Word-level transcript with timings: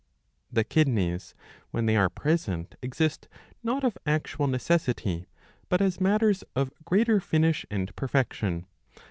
The 0.51 0.63
kidneys 0.63 1.35
when 1.69 1.85
they 1.85 1.95
are 1.95 2.09
present 2.09 2.73
exist 2.81 3.27
not 3.61 3.83
of 3.83 3.99
actual 4.07 4.47
necessity, 4.47 5.27
but 5.69 5.79
as 5.79 6.01
matters 6.01 6.43
of 6.55 6.73
greater 6.85 7.19
finish 7.19 7.67
and 7.69 7.95
perfection. 7.95 8.65